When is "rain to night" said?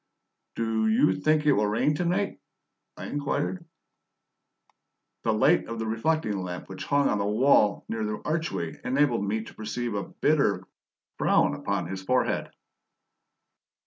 1.67-2.39